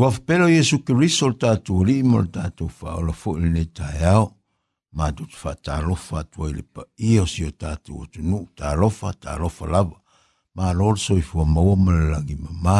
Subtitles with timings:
[0.00, 3.64] Tua whapero Iesu ki riso le tātou ri mo le tātou whaola fo ili ne
[3.76, 4.30] tāiao.
[4.96, 8.38] Mā tu te wha tārofa tua ili pa ia si o tu o tunu.
[8.56, 9.98] Tārofa, tārofa lava.
[10.56, 12.78] Mā lori so i fua maua ma le langi ma mā.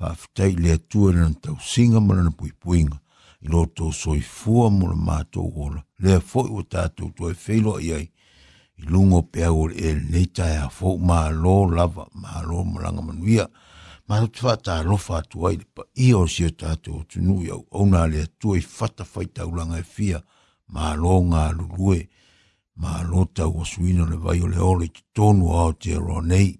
[0.00, 2.96] Whaafitai le atua le nan tau singa ma le na pui puinga.
[3.44, 5.84] I lori tau so i fua mo le mātou ola.
[6.00, 8.06] Le a fo i o tātou tua i feilo i ai.
[8.80, 10.96] I lungo pe au le e le ne tāiao fo.
[10.96, 13.44] Mā lori lava, mā lori malanga manuia.
[13.50, 13.65] Mā
[14.08, 17.40] ma no te whata rofa atu ai, pa i o si o tātou o tunu
[17.44, 20.20] i au, au nā lea tu ei whata whaita ulanga e fia,
[20.74, 22.04] ma lo ngā lulue,
[22.82, 26.22] ma lo tau o suina le vai o le ole ki tonu ao te roa
[26.22, 26.52] nei.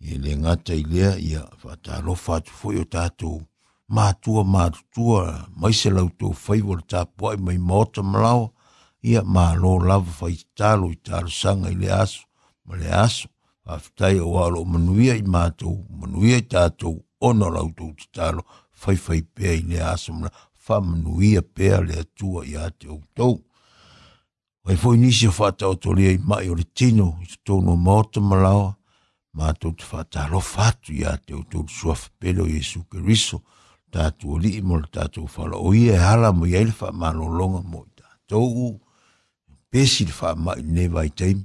[0.00, 3.42] I le ngata i lea i a whata rofa atu foi o tātou,
[3.90, 8.46] ma tua ma tua, mai se lau tō whaivo le tāpua i mai mōta malawa,
[9.02, 12.22] ia ma lo lava whaita talo i tāru sanga i le aso,
[12.64, 13.26] ma le aso,
[13.66, 18.44] whaftai o walo manuia i mātou, manuia i tātou, ono lautou te tālo,
[18.80, 20.30] whaiwhai pēa i nea asamuna,
[20.66, 23.34] whamanuia pēa le atua i ate o tau.
[24.64, 27.74] Wai fwoi nisi o whata o tori i mai o le tino, i tu no
[27.80, 28.70] maota malawa,
[29.36, 33.42] mātou te whata alo whatu i ate o tau suaf pēlo Jesu Keriso,
[33.90, 36.92] tātou o li imo le tātou whala, o ia e hala mo i aile wha
[36.94, 38.76] mālo longa mo i tātou,
[39.72, 41.44] pēsi le wha mai ne vai teimi,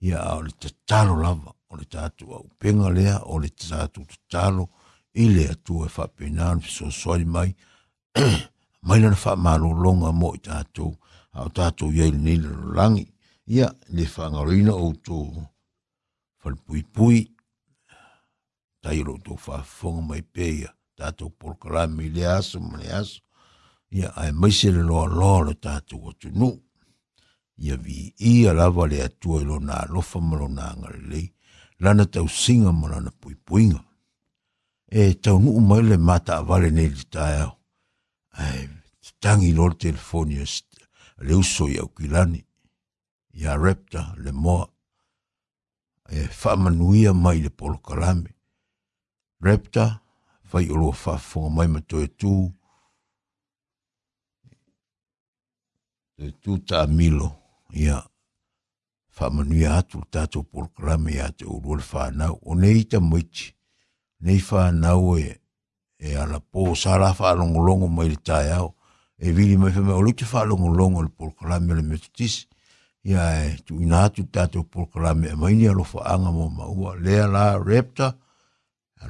[0.00, 4.68] ia o le tatalo lava o le tatu au penga lea o le tatu tatalo
[5.14, 7.50] i le atu e whapena o le soswari mai
[8.86, 10.86] mai lana wha maro longa mo i tatu
[11.36, 13.06] a o tatu iei le nila no langi
[13.54, 15.16] ia le whangaroina o tu
[16.42, 17.18] whalipui pui
[18.82, 23.20] tai ro tō whafonga mai pēia tatu porkalami le aso mani aso
[23.98, 26.50] ia ai maise le loa loa le tatu o tunu
[27.58, 31.26] ia vi i a lava le atua i lona alofa ma lona agalelei
[31.82, 33.80] lana tausiga ma lana puipuiga
[35.00, 37.52] e taunuu mai le mataavale nei le taeao
[38.42, 38.60] ae
[39.04, 40.46] tatagi lo le telefoni e
[41.26, 42.40] le uso i aukilani
[43.40, 44.66] ia repta le moa
[46.16, 48.30] e faamanuia mai le polokalame
[49.46, 49.84] repta
[50.50, 52.32] fai olua faafofoga mai ma toe tu
[56.16, 57.28] toe tu taamilo
[57.72, 58.02] ia
[59.20, 62.38] whamanuia atu tātou programe ia te uru ala whānau.
[62.42, 63.54] O nei ta moiti,
[64.20, 65.38] nei whānau e,
[65.98, 68.74] e ala po sāra fa mai le tāi au.
[69.18, 72.46] E vili mai me o lukte whālongolongo le programe le metutis.
[73.04, 76.96] Ia e tu inātu tātou programe e maini alo whaanga mō maua.
[76.96, 78.12] Lea la repta,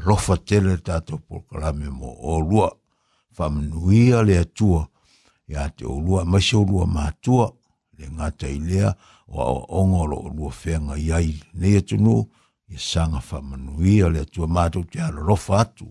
[0.04, 2.70] rofa tele tātou programe mō o lua.
[3.38, 4.88] Whamanuia le atua,
[5.46, 7.52] ia te o lua, maise o ma mātua
[7.98, 8.90] le ngata i lea
[9.26, 9.46] o a
[9.82, 12.16] ongolo o lua whenga i ai le atunu
[12.74, 15.86] i sanga whamanuia le atua mātou te ala rofa atu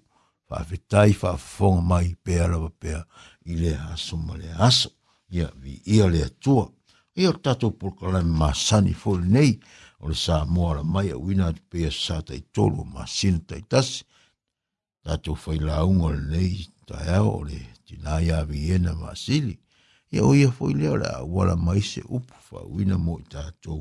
[0.50, 3.02] whawhetai whawhonga mai pēra lawa pēra
[3.52, 4.48] i le aso ma le
[5.38, 6.64] ia vi ia le atua
[7.24, 9.52] i o tatou pulkalame masani fōi nei
[10.00, 13.62] o le sā moara mai a wina atu pēra sā tai tolu ma sina tai
[13.72, 14.06] tasi
[15.04, 16.54] tatou whaila unga le nei
[16.88, 19.56] tai au o le tina vi ena masili
[20.12, 23.80] ia o ia foi lea o le auala mai se upu fauina mo i tatou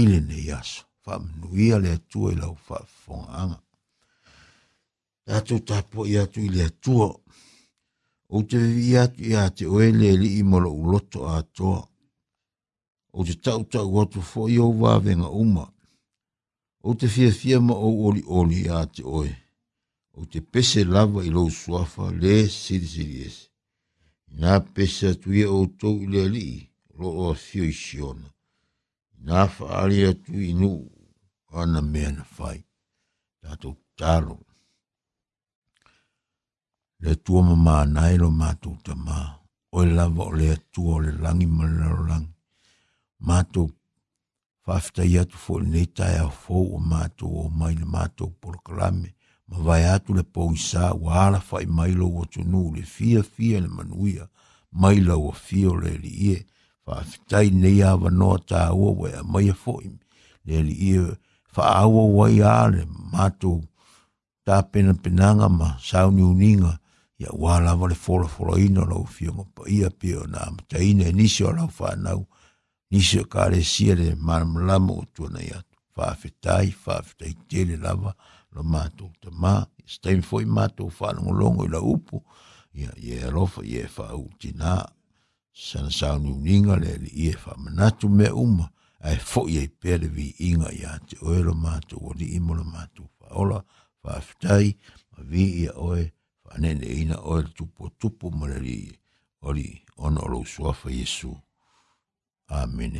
[0.00, 3.58] i lenei aso faamanuia le atua i lau faafofogaaga
[5.26, 7.08] tatou tapoʻi atu i le atua
[8.34, 11.78] ou te vivi atu iā te oe le alii ma loʻu loto atoa
[13.12, 15.64] O te taʻutaʻu atu foʻi ou vavega uma
[16.80, 19.28] O te fia fia ma oli oliʻoli iā te oe
[20.18, 23.44] O te pese lava i lou suafa lē silisili ese
[24.40, 26.46] Nā pesa tu ia o tau ili ali,
[26.98, 28.28] lo o fio i siona.
[29.28, 30.70] Nā whaari atu i nu,
[31.60, 32.60] ana mea na whai,
[33.42, 34.38] tātou tāro.
[37.04, 39.20] Le tua ma mā nairo mātou ta mā,
[39.76, 42.32] o i lava o le atua o le langi malaro langi.
[43.28, 43.68] Mātou
[44.66, 49.10] whaafitai atu fo i nei tai a fōu o mātou o maina mātou porokalame.
[49.12, 49.21] Mātou
[49.52, 53.68] ma vai atu le pou isa ua ala fai mai lou atunū le fiafia le
[53.68, 54.26] manuia
[54.72, 56.38] mai lau afia o le aliie
[56.84, 59.90] faafitai nei avanoa tāua ua e amaia foʻi
[60.44, 61.00] le aliie
[61.54, 63.58] faaaua uai a le matou
[64.46, 66.78] tapenapenaga ma sauniuniga
[67.20, 71.52] ia ua lava le folafolaina o lau fioga paia pea ona amataina e nisi o
[71.52, 72.22] lau fanau
[72.90, 78.16] nisi o kalesia le malamalama ua tuanai atu faafetai faafetai tele lava
[78.54, 82.22] lo mato te ma stain foi mato fa no longo la upu
[82.72, 84.86] ya ye ro ye fa u tina
[85.52, 88.66] san sa nu ninga le ye fa e manatu me uma
[89.08, 92.54] a e fo ye pele vi inga ya te o lo mato o di mo
[92.54, 93.58] lo mato fa ola
[94.02, 94.68] fa ftai
[95.30, 96.02] vi ye oe
[96.44, 98.78] fa nene ina o tupo tupo mo le ri
[99.42, 101.36] ori ono lo suafa yesu
[102.48, 102.94] amen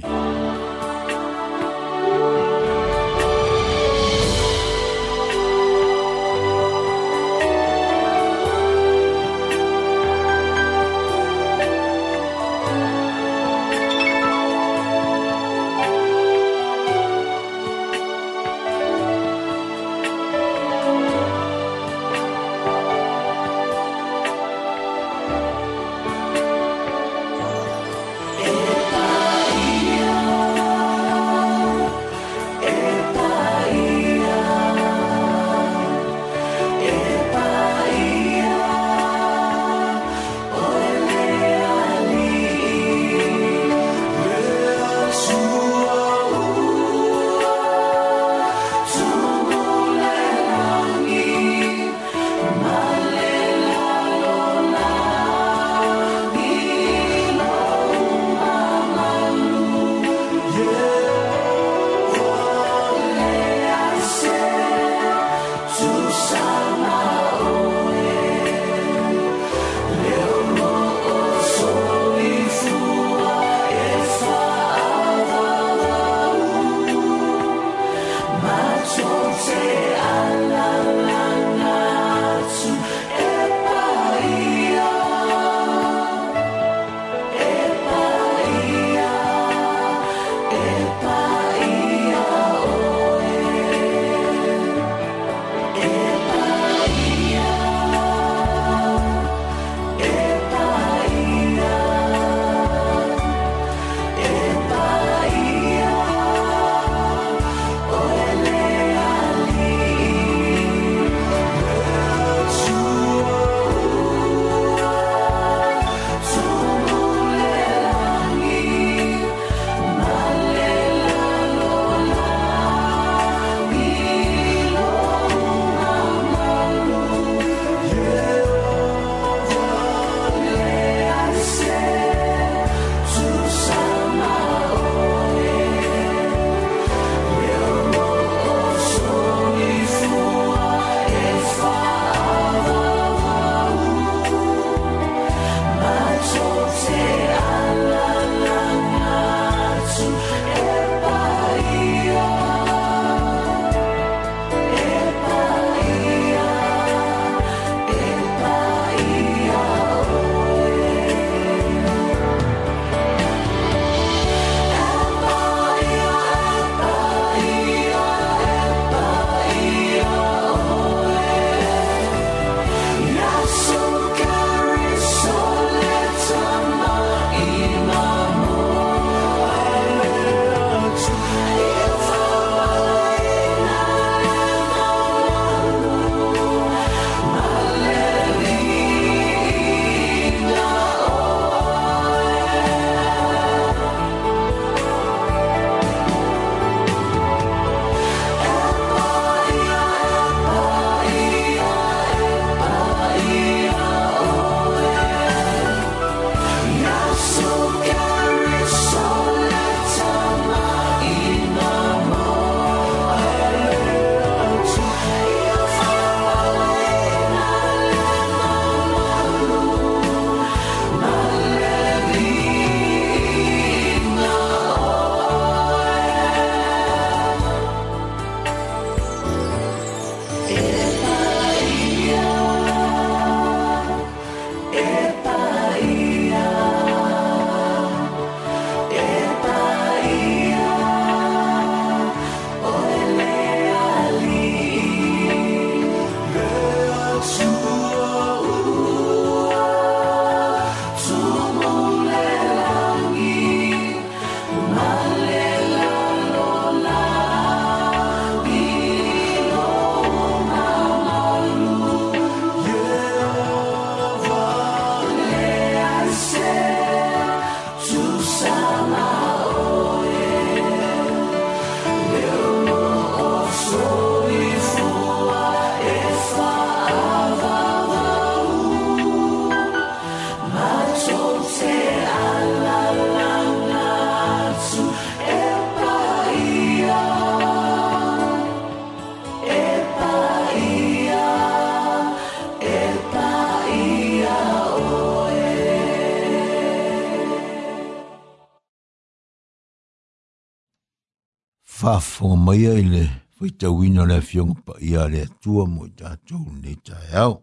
[301.82, 303.04] whaafonga maia i le
[303.40, 307.42] whaitawina le fionga pa i le atua mo i tātou ne tae au.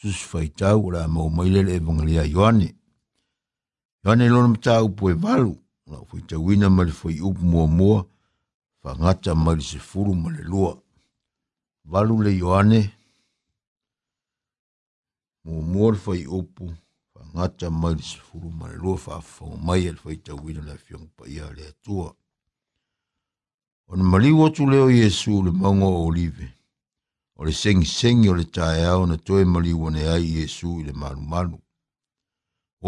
[0.00, 2.72] Tus whaitau la mau maile le evangalia Ioane.
[4.04, 5.56] Ioane e lona mta upo e valu,
[5.86, 8.06] la whaitawina ma le whai upo mua mua,
[8.82, 10.78] whangata ma le se furu ma le lua.
[11.84, 12.80] Valu le Ioane,
[15.44, 16.72] mua mua le whai upo,
[17.14, 21.26] whangata ma le se furu ma le lua, whaafonga maia le whaitawina le fionga pa
[21.28, 22.08] i le atua.
[22.08, 22.16] Mua
[23.90, 26.46] O mali maliu atu leo Yesu le maungo o olive.
[27.38, 30.92] O le sengi sengi o le tae au na toe maliu ane ai Yesu le
[30.92, 31.56] malu malu.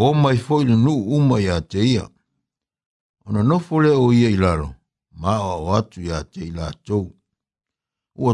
[0.03, 2.05] O mai foi le nu uma ia te ia.
[3.25, 4.69] Ona na nofo leo ia i laro.
[5.21, 7.05] Ma o atu ia te ila tou.
[8.21, 8.33] Ua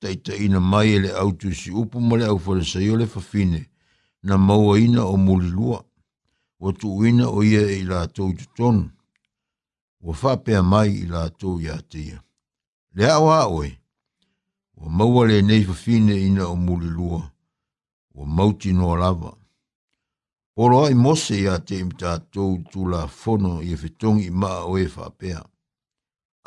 [0.00, 3.60] taita ina mai ele autu si upu male au fole sa yole fafine.
[4.22, 5.84] Na maua ina o muli lua.
[6.60, 8.90] Watu ina o ia i la tou tutonu
[10.06, 12.18] o whapea mai i la tō ia tia.
[12.94, 13.70] Le au oe,
[14.76, 17.22] o maua le nei whawhine ina o muli lua,
[18.14, 19.32] o mauti no lava.
[20.56, 24.84] Oro ai mose ia te imi tātou tū la whono i e whetongi maa oe
[24.96, 25.40] whapea.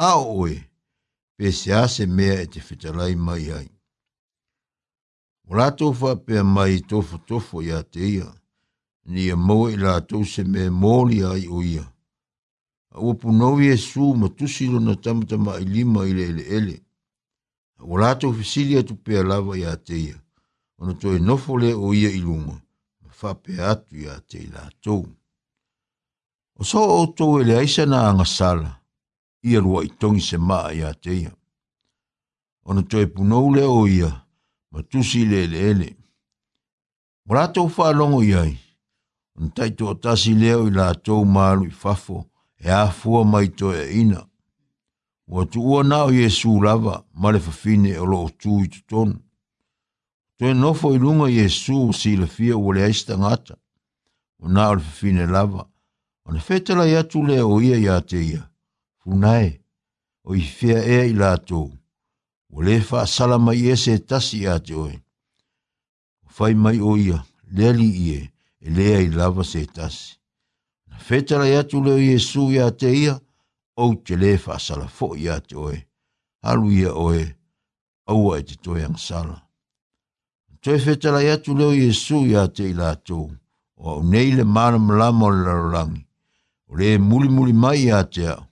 [0.10, 0.56] Ao oe,
[1.36, 3.68] pe se ase mea e te whetalai mai ai.
[5.50, 8.08] O la tō whapea mai tofu tofu ia te
[9.12, 11.86] ni e mau i la tō se mea mōli ai o ia
[13.00, 16.78] ua punau iesu ma tusi lona tamatamaʻi lima i le eleele
[17.90, 20.18] ua latou fesili atu pea lava iā te ia
[20.80, 22.56] ona toe nofo lea o ia i luga
[23.02, 25.04] ma faapea atu iā te i latou
[26.60, 28.72] o so o outou e leaisa na agasala
[29.50, 31.32] ia luaʻi togi se maa iā te ia
[32.68, 34.12] ona toe punou lea o ia
[34.72, 35.90] matusi tusi ele le eleele
[37.28, 38.54] ua latou faalogo i ai
[39.38, 42.20] ona taʻitoʻatasi lea o i latou malu i fafo
[42.66, 44.22] e a fua mai to e ina.
[45.32, 49.18] Ua tu ua nao Yesu lava, ma le fafine o e lo tu i tutonu.
[50.38, 53.56] Tu e nofo i lunga Yesu si le fia ua le aista ngata,
[54.44, 55.64] u nao le fafine lava,
[56.26, 58.42] o ne fetala i atu le o ia i ate ia,
[59.02, 59.50] funae,
[60.24, 61.62] o i fia ea i lato,
[62.54, 64.96] ua le fa salama i ese tasi i te oe.
[66.38, 67.18] Fai mai o ia,
[67.56, 68.20] leali i e,
[68.66, 70.08] e lea i lava se tasi
[70.98, 73.20] fetara ya tu le Yesu ya te ia,
[73.78, 75.88] o te le fa fo ya te oe,
[76.42, 77.36] halu ya oe,
[78.08, 79.48] au ai te toi ang sala.
[80.62, 83.30] Toi fetara ya tu le Yesu ya te ila tu,
[83.78, 86.06] o au nei le mana mlamo le larolangi,
[86.68, 88.44] o le muli muli mai ya te au,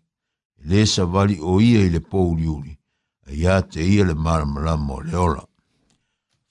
[0.66, 2.78] le sa vali o ia i le pouliuri,
[3.28, 5.46] a ya te ia le mana mlamo le ola.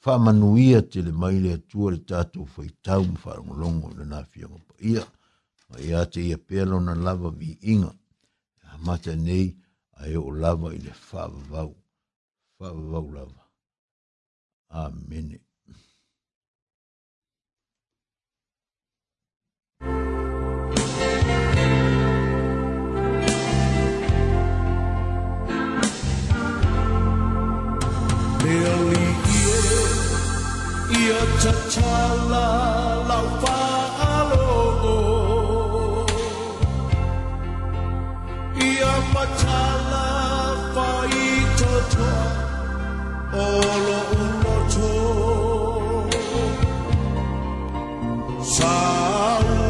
[0.04, 5.06] Fa manuia te le maile atua le tatou faitau mwharangolongo le nafia ngopa Yeah
[5.78, 7.90] ai ate ia pēlo na lava vi inga,
[8.71, 9.49] a mata nei
[10.00, 11.73] ai o lava i le whavau,
[12.59, 13.43] whavau lava.
[14.85, 15.33] Amen.
[28.45, 29.83] Te alihie,
[30.99, 32.45] ia tatala
[33.11, 33.43] lau
[48.57, 49.63] Sal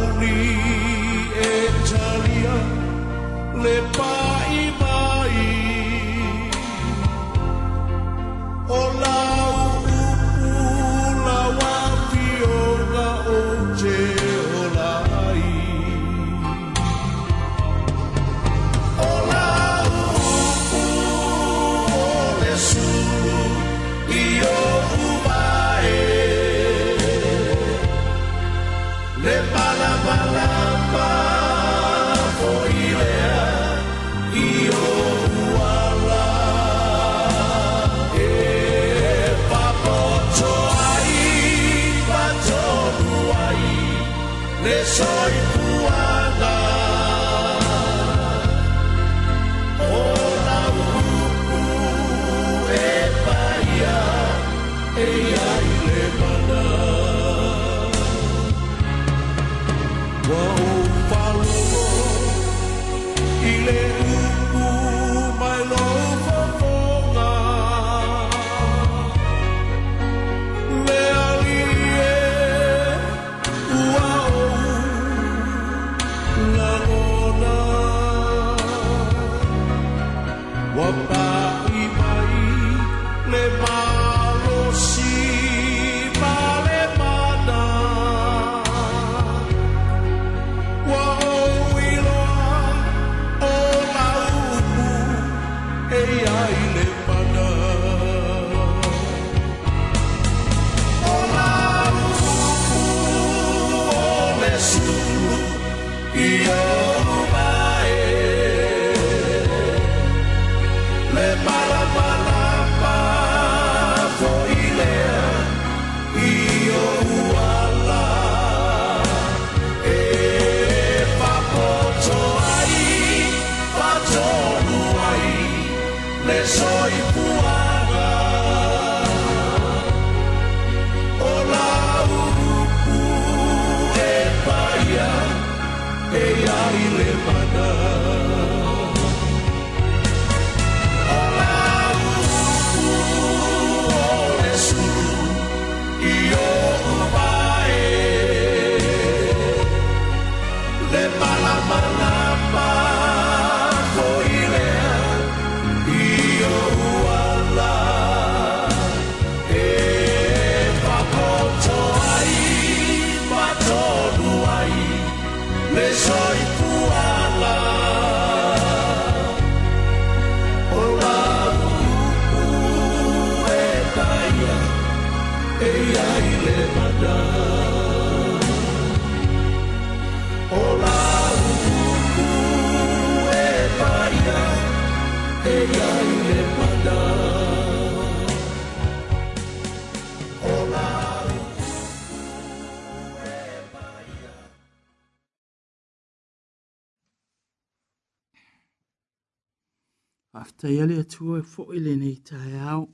[200.66, 202.84] tai ale atua e fo ele nei tai au.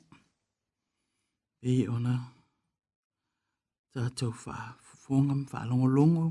[1.69, 2.15] Ei ona
[3.95, 4.55] tātou wha
[5.03, 6.25] fōngam wha longolongo.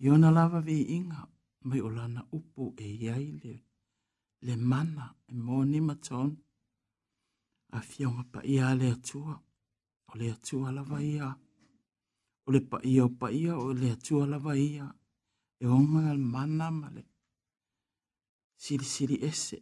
[0.00, 1.20] I ona lava vi inga
[1.68, 3.52] mai o lana upu e iai le,
[4.46, 6.30] le mana e mō ni maton.
[7.76, 9.34] A fionga pa ia le atua,
[10.10, 11.28] o le atua lava ia.
[12.46, 14.86] O le pa ia o pa ia o le atua lava ia.
[15.60, 17.02] E onga al mana ma le
[18.62, 19.60] siri siri ese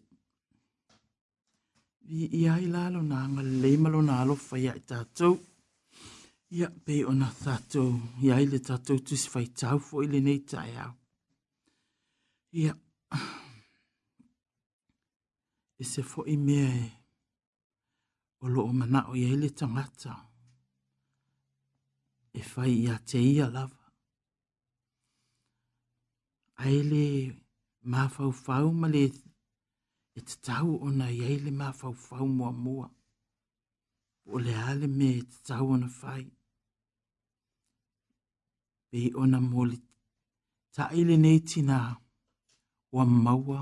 [2.10, 5.28] vi i ai la lo na nga le malo na lo fa ya ta to
[6.60, 7.82] ya pe ona ta to
[8.28, 10.84] ya ile ta to tu se fa ta fo ile ne ta ya
[12.64, 12.72] ya
[15.82, 16.82] e se fo i me e,
[18.42, 20.12] o lo o mana o ya ile ta nga ta
[22.40, 23.64] e fa ya te ia la
[26.66, 27.02] aile
[27.92, 29.04] mafau fau ma le
[30.20, 32.87] e te tau o na iei le mā fau fau mua mua.
[34.33, 36.24] O le ale me e te tau o na fai.
[38.88, 39.78] Pei o na moli.
[40.74, 41.78] Ta ele nei tina
[42.94, 43.61] ua maua.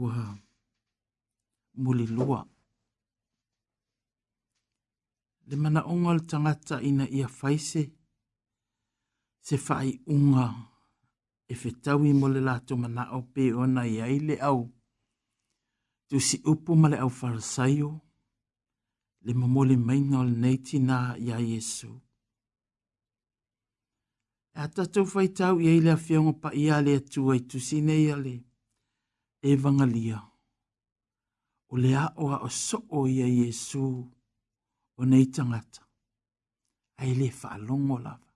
[0.00, 0.14] Ua
[1.82, 2.40] moli lua.
[5.48, 7.82] Le mana onga le tangata ina ia fai Se
[9.46, 10.46] se fai unga.
[11.52, 14.60] E fetau i mole lato mana o pe ona na iei au
[16.10, 17.90] tu si upo male au farisaio,
[19.22, 21.90] le mamole mainga o le neiti na ia Yesu.
[24.54, 27.94] E atatou fai tau ia ile a fionga pa ia le atua i tu sine
[28.06, 28.34] ia le
[29.50, 30.18] evangalia.
[31.70, 33.84] O le a oa o so o ia Yesu
[34.98, 35.82] o nei tangata.
[37.00, 38.30] A ile faa longo lava.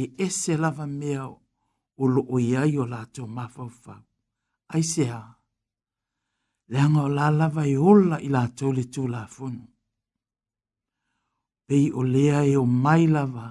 [0.00, 1.28] E ese lava mea
[2.00, 4.00] o lo o iai o lato mafau fau.
[4.72, 5.35] Aise haa
[6.72, 9.64] le anga o lala vai ola i la tole tu la funu.
[11.66, 13.46] Pei o lea e o mai lava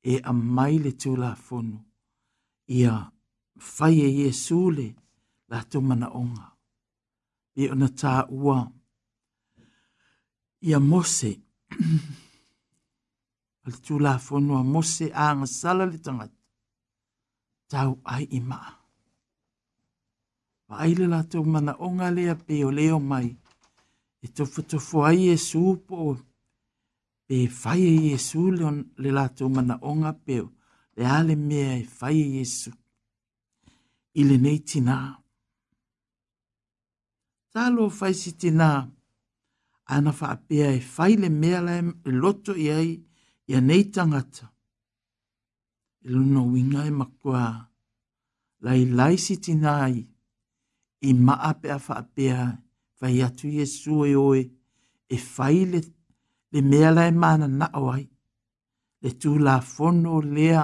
[0.00, 1.78] e a mai le tu la funu
[2.66, 2.96] i a
[3.76, 4.88] fai e Jesu le
[5.50, 6.46] la tu mana onga.
[7.60, 8.58] I o na tā ua
[10.68, 11.32] i a mose
[13.64, 16.38] le tu la funu a mose a ngasala le tangata
[17.70, 18.70] tau ai i maa.
[20.66, 23.28] Pa aile la tau mana o ngā lea pe o leo mai.
[24.24, 26.14] E tofu tofu ai e sūpo o
[27.26, 28.42] pe fai e Jesu
[29.00, 30.46] le la tau mana o ngā peo.
[30.96, 32.70] E ale mea e fai e Jesu.
[34.20, 34.96] Ile nei tina.
[37.52, 38.70] Talo fai si tina.
[39.94, 41.76] Ana fa apea e fai le mea le
[42.22, 42.90] loto i ai
[43.50, 44.44] i a nei tangata.
[46.06, 47.44] Ilo e no winga e makua.
[48.64, 49.98] Lai lai si tina ai.
[49.98, 50.13] Ilo
[51.08, 52.40] i maa pe a faa pea,
[52.98, 54.42] fai atu Yesu e oe,
[55.14, 55.80] e fai le,
[56.52, 58.04] le mea lai mana na oai,
[59.02, 60.62] le tu la fono lea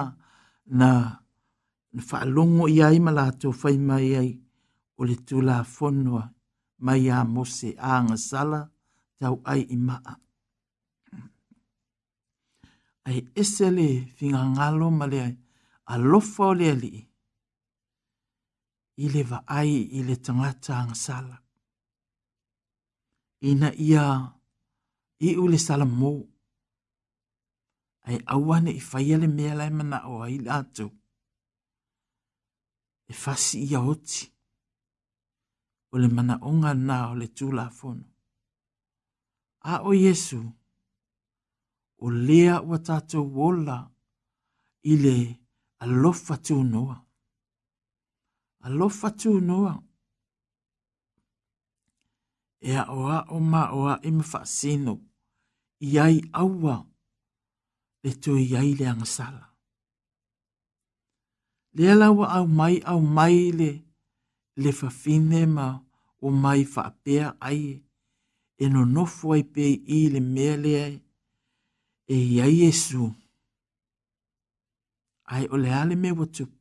[0.79, 0.89] na,
[1.93, 4.31] na faa longo i aima la to fai mai ai,
[4.97, 6.15] o le tu la fono
[6.85, 8.61] mai a mose a ngasala,
[9.19, 10.13] tau ai i maa.
[13.07, 15.35] Ai esele fingangalo male ai,
[15.93, 16.99] alofa o lea lii,
[19.03, 21.37] i le vaai i le tangata ang sala.
[23.49, 24.05] Ina ia
[25.27, 26.11] i ule sala mō.
[28.07, 30.91] Ai awane i whaia le mea lai mana o ai lātou.
[33.11, 34.21] E fasi ia oti.
[35.93, 38.07] O le mana onga nā o le tūla fono.
[39.71, 40.39] A o Yesu,
[42.05, 43.77] o lea ua tātou wola
[44.91, 45.15] i le
[45.83, 46.69] alofa tūnoa.
[46.73, 46.97] noa
[48.61, 49.81] alofa fatu noa.
[52.63, 54.93] a oa o ma oa e mwha sino,
[55.91, 56.75] iai aua,
[58.03, 59.45] le tu iai le angasala.
[61.75, 63.71] Le alawa au mai au mai le,
[64.61, 65.67] le fafine ma
[66.25, 67.63] o mai faapea ai,
[68.57, 69.63] e no nofu ai pe
[69.97, 70.95] i le mea le ai,
[72.07, 73.03] e iai e su.
[75.33, 76.60] Ai ole ale me watupu,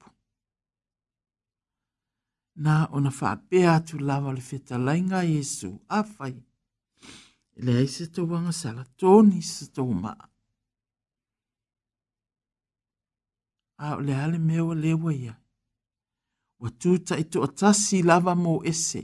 [2.64, 6.00] na ona fa pe atu lava le feta lainga Yesu a
[7.64, 10.12] Le ai se wanga sala toni se tau ma.
[13.84, 15.34] A o le ale mewa lewa ia.
[16.60, 19.00] Wa tuta ito atasi lava mo ese.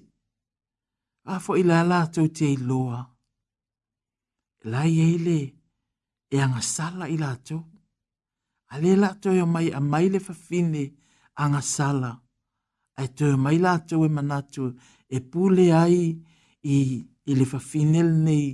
[1.32, 3.00] A fo ila ala tau te loa
[4.72, 5.38] La yele
[6.34, 7.60] e anga sala ila tau.
[8.72, 10.82] Ale la tau yo e mai a mai le fafine
[11.42, 12.10] anga sala
[13.00, 14.68] ai tō mai lātou e manatu
[15.12, 18.46] e pūle ai i, i le whawhinel nei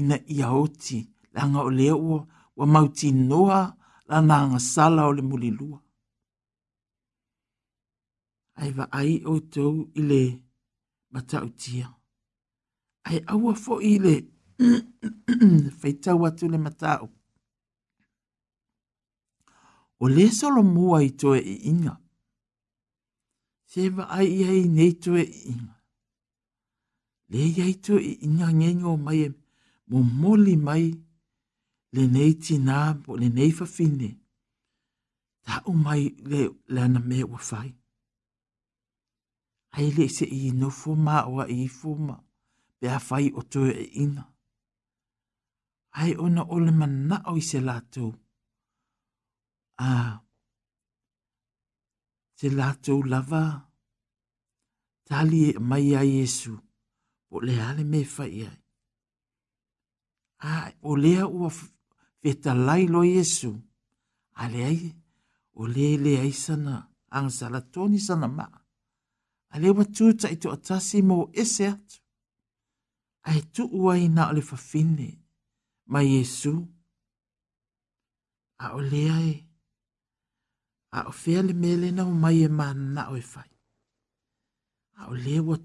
[0.00, 1.00] ina i aoti,
[1.36, 2.20] langa o leo o,
[2.56, 3.60] wa mauti noa
[4.08, 5.78] la nanga sala o le muli lua.
[8.64, 10.22] Ai wa ai o tau i le
[11.12, 11.90] matautia.
[13.08, 14.14] Ai aua fo i le
[15.80, 17.08] feitau atu le matau.
[20.00, 21.96] O le solo mua i toe i inga
[23.76, 25.74] te wa ai ai nei tu e inga.
[27.30, 29.28] Le iai tu i inga ngengo mai e
[29.90, 30.84] mo moli mai
[31.94, 34.08] le nei ti nā po le nei fa fine.
[35.44, 36.40] Ta o mai le
[36.74, 37.70] lana me ua fai.
[39.76, 40.90] Ai le se i no fo
[41.32, 42.24] o a i fuma ma
[42.78, 44.26] pe a fai o tu e inga.
[46.00, 48.10] Ai ona o le mana o i se lātou.
[48.10, 50.12] A ah.
[52.38, 53.04] Te lātou lava.
[53.04, 53.08] Te
[53.52, 53.64] lava
[55.08, 56.52] tali e mai a Yesu,
[57.34, 58.60] o le ale me fai ai.
[60.50, 61.48] A, o lea ua
[62.20, 63.50] feta lai lo Yesu,
[64.42, 64.80] a le ai,
[65.54, 66.74] o le e le ai sana,
[67.16, 68.46] ang salatoni sana ma.
[69.54, 71.98] A le watuta i to atasi mo ese atu.
[73.28, 75.08] A e tu ua ina o le fafine,
[75.92, 76.52] ma Yesu.
[78.64, 79.34] A o lea e,
[80.96, 83.50] a o fea le mele na o mai e mana na o e fai
[84.96, 85.58] au lewa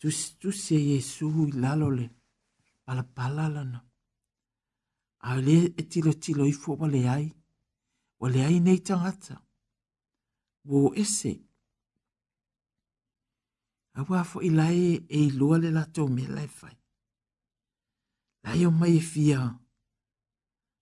[0.00, 2.06] tusi tusi e Yesu i lalo le
[2.86, 3.80] pala pala lana.
[5.20, 7.26] Au le e tilo tilo i fuwa le ai,
[8.20, 9.36] wa le ai nei tangata.
[10.68, 11.32] Wo ese.
[13.98, 16.76] Au afo i lae e i lua le lato me lae fai.
[18.44, 19.40] Lae o mai e fia,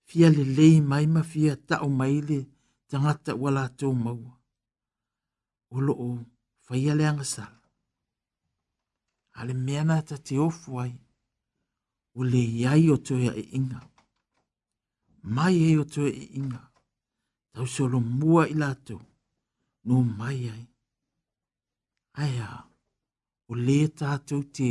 [0.08, 2.38] fia le lei mai ma fia ta o mai le
[2.90, 4.32] tangata wa lato maua.
[5.74, 6.08] Olo o,
[6.64, 7.55] faya le angasala
[9.38, 10.94] ale meana ta te ofu ai,
[12.18, 13.81] o le iai o toia e inga.
[15.37, 16.62] Mai e o toia e inga,
[17.53, 18.96] tau solo mua i lato,
[19.87, 20.64] no mai ai.
[22.25, 22.49] Aia,
[23.51, 24.70] o le tātou te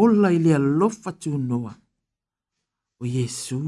[0.00, 1.74] ola i lea lofa tū noa,
[3.02, 3.58] o Yesu.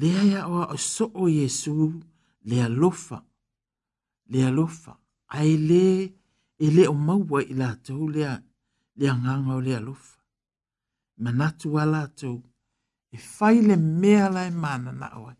[0.00, 1.74] Lea ia oa o so o Yesu,
[2.48, 3.18] lea lofa,
[4.32, 4.92] lea lofa,
[5.38, 6.12] ai lea
[6.62, 8.32] e le o maua i la tau lea
[8.98, 10.16] lea nganga o lea lofa.
[11.22, 12.36] Manatu a la tau
[13.16, 15.38] e fai le mea lai mana na oai.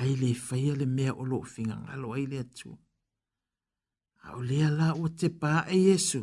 [0.00, 2.70] Ai le fai le mea o lo finga ngalo ai lea tu.
[4.26, 6.20] Au lea la o te pā e Yesu.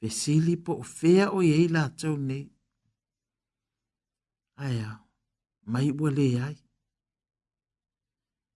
[0.00, 2.44] Vesili po o fea o yei la tau nei.
[4.62, 4.76] Ai
[5.72, 6.56] mai ua le ai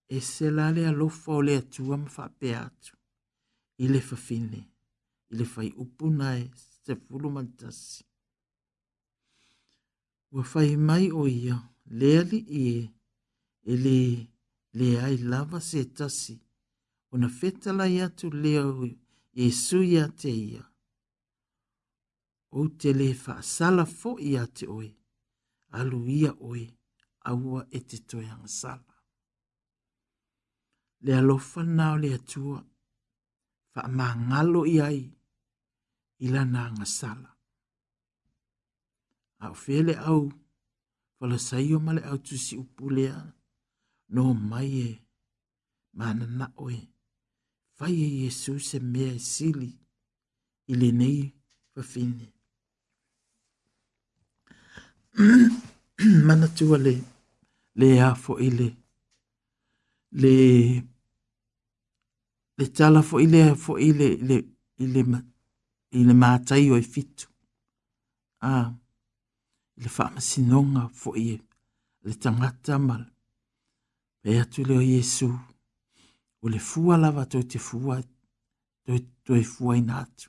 [0.07, 2.93] e se la le alofa o le atua ma whape atu.
[3.77, 4.59] I le whawhine,
[5.31, 6.49] i le whai upuna e
[6.83, 8.03] se fulu mantasi.
[10.33, 11.57] Ua whai mai o ia,
[11.99, 12.91] lea li i e,
[13.71, 13.97] e le
[14.77, 16.35] le ai lava se tasi,
[17.11, 18.91] o na whetala i atu leo i
[19.45, 20.63] e sui a te ia.
[22.57, 24.89] O te le whaasala fo i a te oe,
[25.77, 26.65] alu ia oe,
[27.29, 28.92] aua e te toianga sala
[31.05, 32.59] le alofa na o le atua,
[33.73, 35.01] fa ma ngalo i ai,
[36.25, 37.29] ila na ngasala.
[39.43, 40.21] A o fele au,
[41.17, 43.15] fala sai o male au tusi upulea,
[44.13, 44.89] no mai e,
[45.97, 46.79] ma na na oe,
[47.75, 49.71] fai e Yesu se mea e sili,
[50.71, 51.19] ili nei
[51.71, 52.25] fa fine.
[56.27, 56.95] mana tua le,
[57.79, 58.67] le a fo ile,
[60.21, 60.33] le
[62.59, 64.37] le tala fo ile fo ile ile
[64.83, 65.19] ile ma
[65.97, 67.25] ile ma tai o e fitu
[68.51, 68.69] a ah,
[69.81, 71.35] le fa masinonga fo ie
[72.05, 73.03] le tangata mal
[74.21, 75.29] pe atu le o yesu
[76.43, 77.95] o le fua lava to te fua
[78.85, 78.91] to
[79.25, 80.27] to e fua ina atu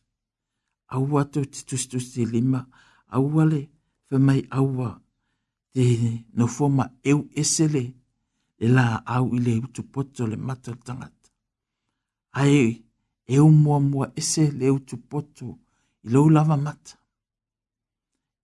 [0.95, 2.61] a ua to te tus tus te lima
[3.15, 3.61] a ua le
[4.07, 4.91] fa mai a ua
[5.75, 5.85] te
[6.37, 7.85] no fo ma eu esele
[8.67, 8.85] Ela
[9.15, 10.77] au ile utu poto le mata le
[12.35, 12.83] ae
[13.27, 15.47] e umuamua ese le utupoto
[16.03, 16.97] i lou lava mata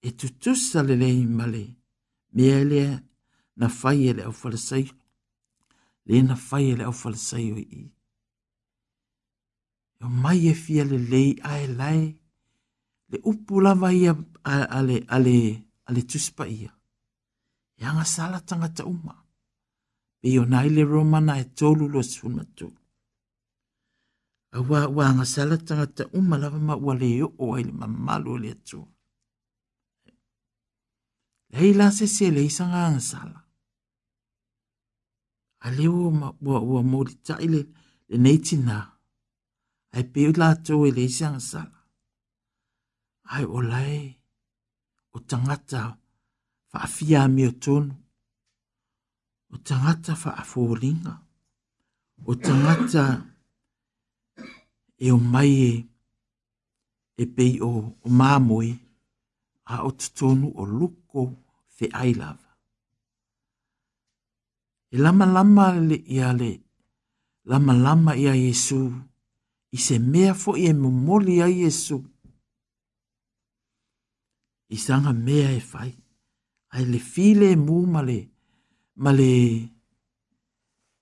[0.00, 1.64] e tutusa lelei ma le
[2.34, 2.92] mea e lea
[3.58, 4.86] na fai e le aufalasai
[6.08, 7.86] lē na fai e le aufalasai o ii
[10.06, 12.04] o mai e fia lelei ae lae
[13.10, 14.12] le upu lava ia
[15.10, 15.18] a
[15.94, 16.70] le tusi paia
[17.78, 19.14] e agasala tagata uma
[20.20, 22.72] peionai le romana e tolu lo sifulu matou
[24.50, 28.50] a wā wā ngā sala tangata umalawa ma ua le o ai le mamalo le
[28.54, 28.80] atu.
[31.52, 33.38] Lei la se se le isa ngā ngā sala.
[35.64, 37.60] A le o ma ua ua mōri tai le
[38.08, 38.78] le neiti nā.
[39.96, 41.78] Ai peo la atu e le isa ngā sala.
[43.34, 44.00] Ai o lai
[45.14, 45.82] o tangata
[46.70, 47.94] fa afia mi o tonu.
[49.54, 51.14] O tangata fa afuringa.
[52.30, 53.04] O tangata
[55.06, 55.88] e o mai e
[57.16, 58.70] e pei o, o mamoe
[59.72, 61.20] a o tonu o luko
[61.74, 62.12] fe ai
[64.92, 66.52] E lama lama le i ale,
[67.50, 68.82] lama lama a Yesu,
[69.70, 71.96] i se mea fo i e mumoli ia Yesu.
[74.70, 75.90] I sanga mea e fai,
[76.74, 78.30] ai le file e mu male, le,
[79.02, 79.30] ma le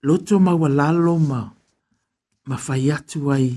[0.06, 1.40] loto ma walalo ma,
[2.48, 3.48] ma fai atu ai,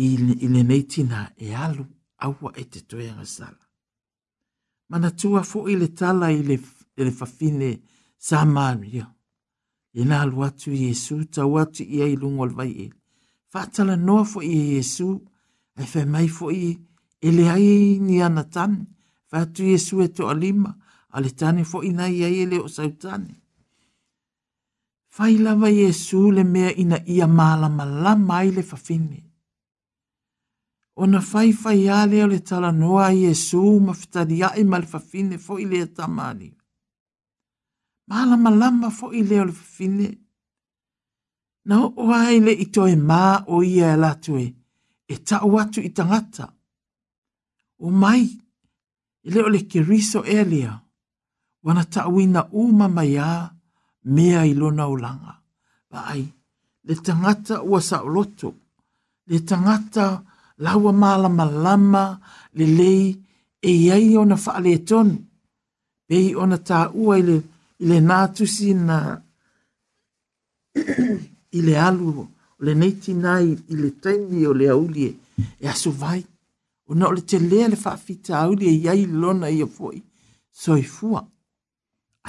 [0.00, 0.16] i
[0.48, 1.84] le neiti na e alu
[2.24, 3.64] awa e te toe anga sala.
[4.90, 6.56] Mana tua fo i le tala i le,
[7.06, 7.70] le fafine
[8.26, 9.06] sa maria.
[9.90, 12.88] E na alu atu Yesu, ta watu i ai lungo alvai e.
[13.52, 15.08] Fatala noa fo i Yesu,
[15.74, 16.70] e fe mai fo i
[17.20, 17.70] e le ai
[18.06, 18.82] ni ana tani.
[19.30, 20.70] Fatu Yesu e to alima,
[21.14, 23.34] ale tani fo i nai ai e le o sautani.
[25.14, 29.20] Fai lava Yesu le mea ina ia malama la mai le fafine
[31.02, 35.54] ona fai fai ale le tala noa Yesu ma fitari ai mal fa fine fo
[35.64, 36.48] ile tamani.
[38.10, 40.08] Mala malama fo ile ole fa fine.
[41.68, 42.04] Na o
[42.46, 43.22] le ito e ma
[43.54, 44.46] o ia e latu e,
[45.12, 46.44] e ta o atu i tangata.
[47.84, 48.24] O mai,
[49.26, 50.72] ile e ole keriso elia,
[51.64, 53.28] wana ta uina uma mai a,
[54.14, 55.32] mea ilona ulanga.
[55.90, 56.24] Ba ai,
[56.86, 58.48] le tangata ua sa oloto,
[59.28, 62.02] le tangata ua laua malama lama
[62.58, 63.04] lelei
[63.62, 65.16] e iai ona faale tonu
[66.06, 67.36] pei ona taua i le,
[67.88, 68.96] le natusi na
[71.58, 72.28] ile alu o
[72.64, 75.02] lenei tinai i le taimi o le auli
[75.62, 76.20] e aso vai
[76.90, 79.98] ona o le telea le faafitauli e iai lona ia foi
[80.60, 81.22] soifua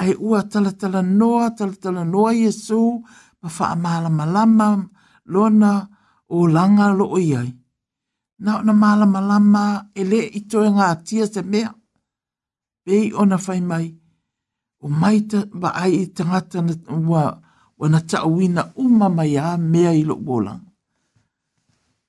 [0.02, 2.80] Ai ua tala tala noa tala tala noa iesu
[3.42, 4.68] ma faamalamalama
[5.34, 5.72] lona
[6.36, 7.50] o langa loo iai
[8.40, 11.70] na ona malama lama e le i toe ngā tia te mea.
[12.86, 13.88] Pei ona whai mai,
[14.84, 16.74] o mai te wa ai i tangata na
[17.10, 17.24] ua,
[17.80, 20.64] ua na ta uina uma mai a mea i lo wolang.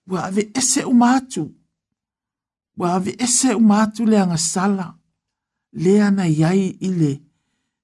[0.08, 1.44] Ua ave ese uma atu,
[2.78, 4.86] ua ave ese uma atu le anga sala,
[5.82, 7.12] le ana iai i le,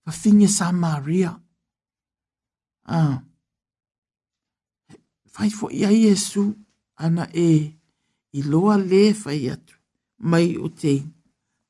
[0.06, 1.32] wa finge sa maria.
[2.98, 3.16] Ah.
[5.36, 6.42] Whai fo iai Jesu,
[7.04, 7.75] ana e,
[8.32, 9.74] i loa le fai atu
[10.30, 10.92] mai o te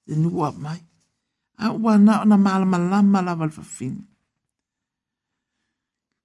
[0.05, 0.81] te nua mai.
[1.64, 4.03] A ua na o na malama lama lawa le fafine.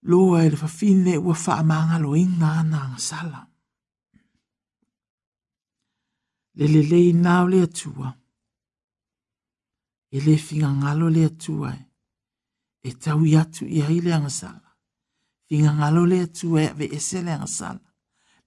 [0.10, 3.40] Loa e le fafine ua faa maanga lo inga na ang sala.
[6.58, 8.08] Le le le nao le atua.
[10.16, 11.84] E le finga ngalo le atua e.
[12.84, 14.70] E tau i atu i aile ang sala.
[15.48, 17.82] Finga ngalo le atua e ve esele ang sala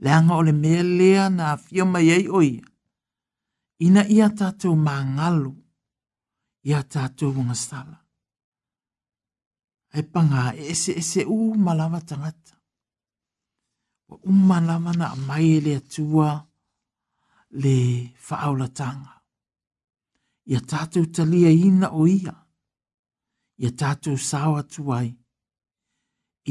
[0.02, 2.50] leanga ole le mea lea na fia mai oi.
[3.86, 5.52] Ina ia tātou māngalu,
[6.70, 7.98] ia tātou unga sala.
[9.94, 12.52] Ai panga e ese ese u malama tangata.
[14.08, 16.28] Wa umalama na mai le atua
[17.62, 17.76] le
[18.28, 19.12] whaaulatanga.
[20.50, 22.34] Ia tātou talia ina o ia.
[23.62, 25.08] Ia tātou sawa tuai.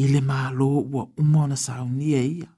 [0.02, 2.50] Ile mālo ua umona saunia ia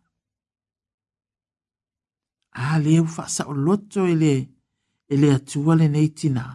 [2.63, 4.33] a le u fa sa o loto ele
[5.13, 6.45] ele atua le nei tina.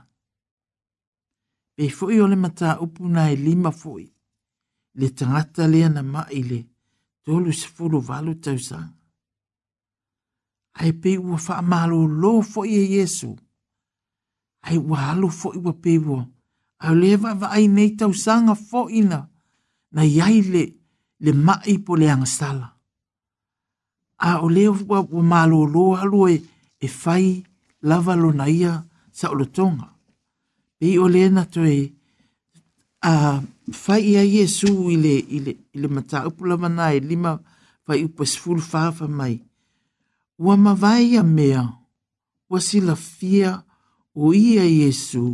[1.75, 4.05] Pe foi o le mata upu na e lima foi,
[4.99, 6.61] le tangata lea na ma ile,
[7.25, 8.91] tolu se fulu valu tausang.
[10.81, 13.31] Ai pe ua fa amalo lo foi e Yesu,
[14.67, 16.21] ai ua halu foi ua pe ua,
[16.85, 19.19] au le va va ai nei tausanga foina,
[19.95, 20.65] na iai le,
[21.25, 22.69] le mai po le angasala
[24.21, 26.37] a o leo wa wa malo lo halo e
[26.81, 27.27] e fai
[27.89, 28.73] lava lo na ia
[29.19, 29.89] sa o tonga.
[30.79, 31.89] Pe i o le na to e
[33.11, 33.15] a
[33.83, 37.33] fai ia Yesu i le, i le, i le mata upu lava na e lima
[37.85, 39.35] fai upa sifuru fafa mai.
[40.45, 41.63] Wa ma vai ia mea
[42.51, 43.51] wa si la fia
[44.23, 45.25] o ia Yesu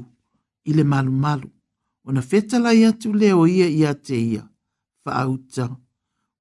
[0.68, 1.48] i le malu malu.
[2.06, 4.42] O na feta lai atu leo ia ia te ia.
[5.02, 5.64] Fa auta.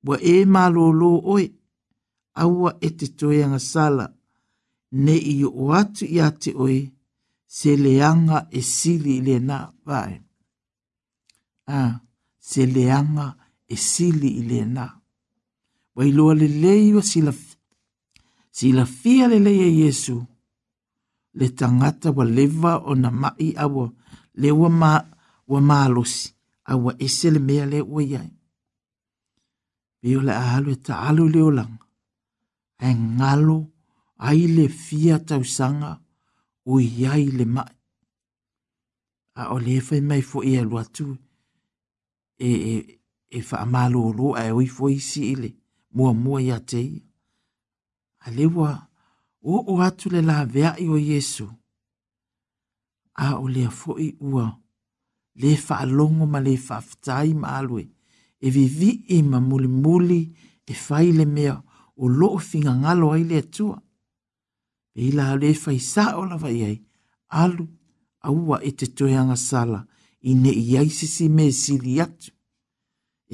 [0.08, 1.46] Wa e malo lo oi
[2.44, 4.06] aua e te toeanga sala,
[5.04, 6.80] ne i o atu i ate oe,
[7.58, 10.14] se leanga e sili le na vai.
[11.80, 11.80] A,
[12.48, 13.28] se leanga
[13.68, 14.86] e sili i le na.
[15.96, 17.32] Wai loa le leio sila,
[18.58, 20.18] sila fia le leia Yesu,
[21.40, 23.86] le tangata wa leva o na mai awa,
[24.42, 24.92] le wa ma,
[25.52, 26.28] wa malosi,
[26.72, 28.30] awa esele mea le uwe yae.
[30.26, 31.42] le ahalo e ta alu le
[32.80, 33.58] e ngalo
[34.28, 35.92] ai le fia tausanga
[36.72, 37.64] o iai le ma
[39.42, 41.08] a o le fai mai fo e alu atu
[42.38, 42.76] e e
[43.28, 45.50] e fa amalo o lo e oi fo isi ile
[45.96, 46.90] mua mua ia tei
[48.26, 48.72] a le wa
[49.42, 51.48] o o atu le la vea i o Yesu
[53.26, 54.48] a o le fo i ua
[55.42, 57.84] le fa alongo ma le fa aftai ma alwe
[58.46, 60.22] e vivi i ma muli muli
[60.72, 61.64] e fai le mea o
[62.02, 63.78] o loo finga ngalo ai lea tua.
[64.98, 66.78] E ila le fai sa o lawa iai,
[67.42, 67.66] alu
[68.28, 69.80] aua e te toianga sala
[70.30, 72.32] i ne iai sisi me sili atu.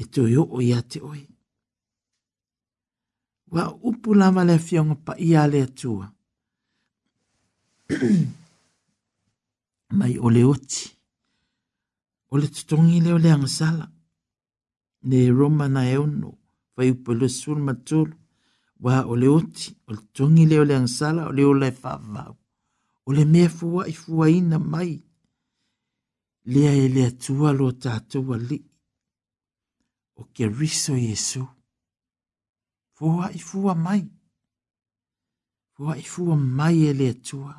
[0.00, 1.22] E toi o ia te oi.
[3.52, 6.06] Wa upu lama lea fionga pa ia lea tua.
[9.98, 10.82] Mai ole oti.
[12.32, 13.86] Ole tutongi leo lea ngasala.
[15.08, 16.30] Ne roma na eono.
[16.74, 18.14] Fai upu le sur matulu
[18.84, 22.34] wa o le oti, o le tongi leo le ansala, o leo le e whaavau,
[23.06, 24.92] o le mea fua i fua ina mai,
[26.52, 28.58] lea e lea tua lo tātou a li,
[30.20, 31.42] o ke riso Yesu,
[32.96, 34.02] fua i fua mai,
[35.74, 37.54] fua i fua mai e lea tua,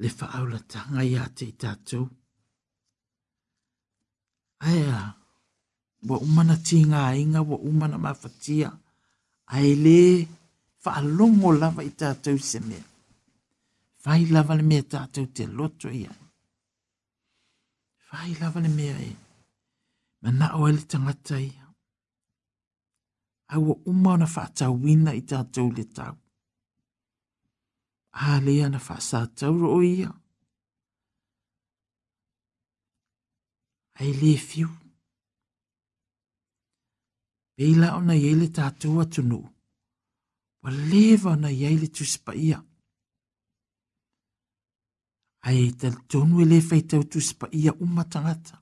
[0.00, 2.04] le whaau la tanga i ate i tātou,
[4.70, 4.98] Aia,
[6.08, 8.70] wa umana tinga inga, wa umana mafatia.
[8.70, 8.78] Aia,
[9.54, 10.00] ai le
[10.82, 12.78] fa longo lava i ta tu se me
[14.02, 16.12] fai lava le me ta tu te loto ia
[18.06, 19.14] fai lava le me e, ai
[20.20, 21.48] ma na o le tanga tai
[23.54, 26.06] au uma na fa ta wina i ta tu le ta
[28.24, 30.10] a le ana fa sa ta ro ia
[33.98, 34.68] ai le fiu
[37.58, 39.40] Beila ona yele ta tua tunu.
[40.62, 42.58] Wa leva ona yele tu spaia.
[45.46, 48.54] Ai tel tonu e le feita tu spaia uma tangata.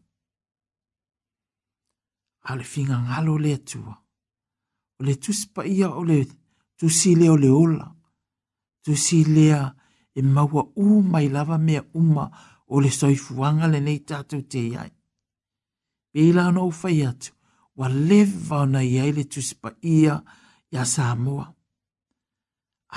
[2.49, 3.95] Ale finga ngalo le tua.
[5.01, 6.18] Ole tu spaia ole
[6.78, 7.86] tu sile ole ola.
[8.84, 9.62] Tu sile a
[10.18, 12.24] e maua u mai lava mea uma
[12.74, 14.90] ole soifuanga le nei tatu te iai.
[16.12, 17.30] Beila ona ufai atu
[17.76, 20.14] wa leve vau na iai le tusipa ia
[20.74, 21.46] ia samoa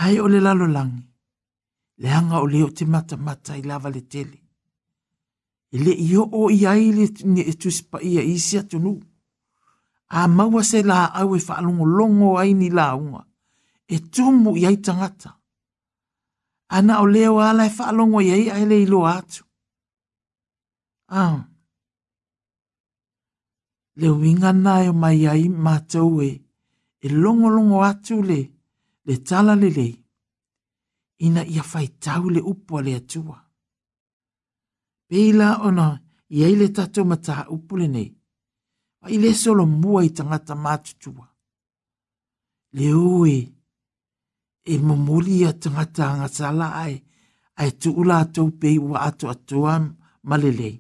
[0.04, 1.02] ae o le lalolagi
[2.02, 4.40] le aga o te mata mata i lava le tele
[5.72, 7.06] e leʻi oo iai le
[7.52, 9.00] e tusipa ia isi atunuu
[10.10, 11.40] a maua se la laau e
[11.98, 13.22] longo ai ni lauga
[13.88, 15.32] e tumu i tangata.
[16.76, 19.42] ana o lea ala e faalogo iai ae le iloa atu
[21.24, 21.38] ah
[24.02, 26.30] le winga na e mai ai mātou e,
[27.06, 28.40] e longo longo atu le,
[29.08, 29.88] le tala le le,
[31.26, 33.38] ina ia fai tau le upo le atua.
[35.10, 35.88] Pela ona,
[36.36, 38.10] ia i le tato mata upo le nei,
[39.02, 41.26] ma i le solo mua i tangata mātutua.
[42.78, 43.50] Le ue, e,
[44.74, 46.96] e mamuli a tangata angatala ai,
[47.62, 49.74] ai tu ula atou pei ua ato atua
[50.30, 50.76] malelei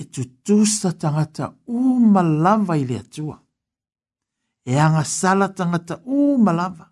[0.00, 1.78] e tutusa tangata u
[2.80, 3.36] i le atua.
[4.64, 5.46] E anga sala
[6.16, 6.86] u malava.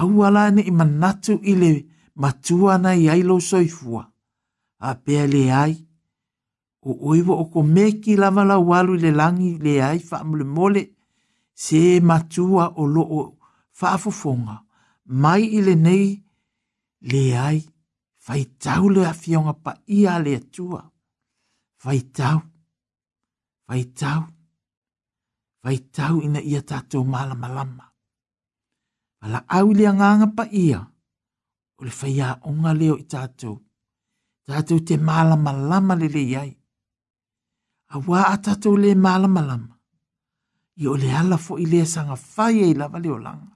[0.00, 1.72] Au ala i manatu i le
[2.22, 4.02] matua na i ailo soifua.
[4.78, 5.74] A pea le ai.
[6.82, 10.82] O oiwa o ko meki lava la walu le langi le ai fa amule mole.
[11.62, 13.22] Se matua o lo o
[13.78, 14.56] faafufonga.
[15.22, 16.06] Mai i le nei
[17.10, 17.58] le ai.
[18.24, 20.82] Fai tau le afionga pa ia le atua
[21.86, 22.38] faitau,
[23.68, 24.20] faitau,
[25.62, 27.86] faitau ina ia tatou malama lama.
[29.20, 30.80] Wala au lia nganga pa ia,
[31.78, 33.54] o le faya onga leo i tatou,
[34.46, 36.50] tatou te malama lama le le iai.
[37.94, 39.74] A wā a tatou le malama lama,
[40.82, 43.52] i o le ala fo i le sanga faya i lava leo langa.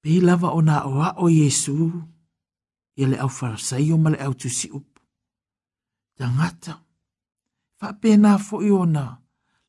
[0.00, 1.74] Pei lava o na o a o Yesu,
[3.00, 4.97] i le au farasai o male au tusi upu
[6.18, 6.74] tangata.
[7.80, 9.18] Whapena fo i ona.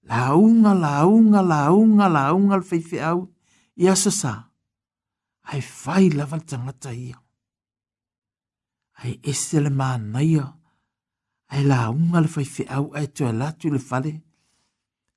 [0.09, 3.19] Launga, launga, launga, launga al feife au.
[3.77, 4.33] I asa sa.
[5.53, 7.17] Ai fai lava tangata ia.
[9.03, 10.45] Ai esi le maana ia.
[11.53, 12.85] Ai launga al feife au.
[12.97, 14.13] Ai tu e latu le fale.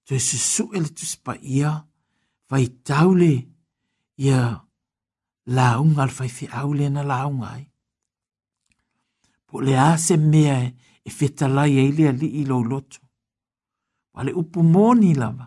[0.05, 1.73] Tu e susu e le tuspa ia.
[2.51, 3.33] Vai taule.
[4.27, 4.41] Ia
[5.57, 7.65] launga al feife au le na launga ai.
[9.49, 10.75] Po le ase mea e
[11.05, 12.99] e feta lai e ilia li ilo loto.
[14.15, 15.47] Wale upu moni lava.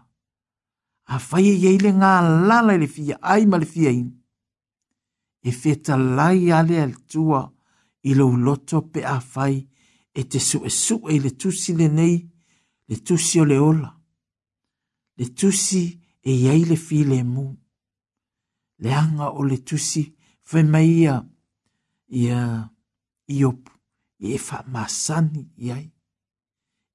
[1.07, 2.11] A faye ye ile ngā
[2.49, 4.09] lala ele fia ai ma le fia in.
[5.47, 7.41] E feta lai ale al tua
[8.09, 9.57] ilo loto pe a fai
[10.17, 12.17] e te su e su e le tusi le nei
[12.89, 13.91] le tusi o le ola.
[15.17, 15.83] Le tusi
[16.19, 17.47] e yei le fi le mu.
[18.83, 20.03] Le anga o le tusi
[20.47, 21.15] fe maia
[22.21, 22.39] ia
[23.39, 23.71] iopu
[24.33, 25.87] e fa masani iai,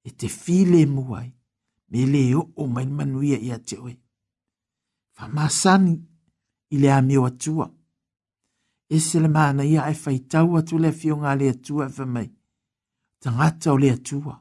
[0.07, 1.29] e te file muai,
[1.91, 3.95] me le o o mai manuia ia te oi.
[5.15, 5.93] Fa masani
[6.73, 7.65] i le ameo atua,
[8.95, 12.29] e se le mana ia e faitau atu le fionga le atua e mai,
[13.21, 14.35] tangata o le atua,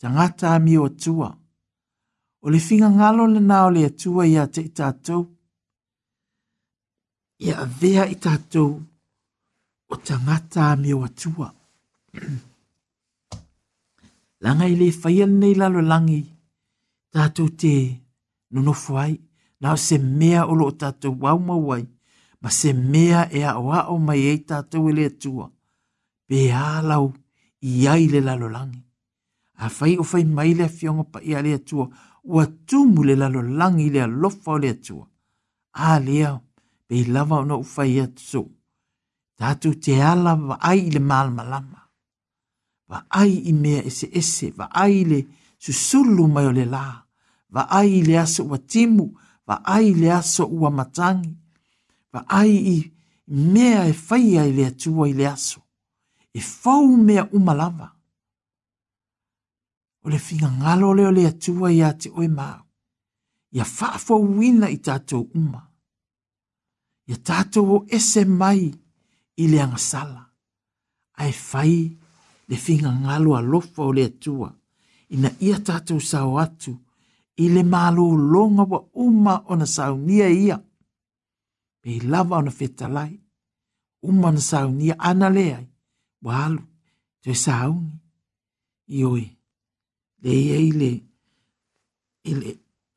[0.00, 1.30] tangata ameo atua,
[2.44, 5.22] o le finga ngalo le na o le atua ia te itatou,
[7.46, 8.72] ia avea vea itatou,
[9.92, 11.48] o tangata ameo atua.
[11.50, 11.59] O
[14.40, 16.22] langa i le faia nei lalo langi
[17.12, 17.74] tatou te
[18.52, 19.14] nonofo ai
[19.60, 21.84] na o se mea o loo tatou aumau ai
[22.42, 25.46] ma se mea e aʻoaʻo mai ai e tatou e le atua
[26.26, 26.38] pe
[26.70, 27.06] alau
[27.70, 28.82] i ai le lalolagi
[29.64, 31.84] afai o fai mai le afioga i a le atua
[32.32, 35.04] ua tumu le lalo langi le alofa o le atua
[35.86, 36.30] a lea
[36.86, 38.40] pei lava ona u fai atu so
[39.84, 41.79] te ala vaai i le malamalama
[42.90, 45.20] va ai i mea ese ese, va ai le
[45.62, 47.06] susulu mai o le la,
[47.54, 49.06] va ai le aso ua timu,
[49.46, 51.34] va ai le aso ua matangi,
[52.12, 52.76] va ai i
[53.54, 55.60] mea e faia i le atua i le aso,
[56.38, 57.88] e fau mea umalava.
[60.04, 62.62] O le finga ngalo leo le atua i ate oi mao,
[63.56, 65.62] ia whaafo wina i tātou uma,
[67.10, 68.62] ia tātou o ese mai
[69.42, 70.22] i le angasala,
[71.22, 71.99] ai fai i
[72.50, 74.48] le finga ngalo alofa o le atua,
[75.14, 76.72] ina ia tatou sao atu,
[77.44, 80.56] i le malo longa wa uma o na sao nia ia,
[81.82, 83.12] pe lava o na fetalai,
[84.08, 85.64] uma na sao nia ana leai,
[86.24, 86.62] wa alu,
[87.22, 87.94] te sao ni,
[88.98, 89.24] i oe,
[90.22, 90.90] le ia i le,
[92.30, 92.50] i le,